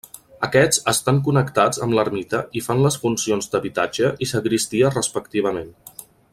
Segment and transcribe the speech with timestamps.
[0.45, 5.71] Aquests estan connectats amb l'ermita i fan les funcions d'habitatge i sagristia respectivament.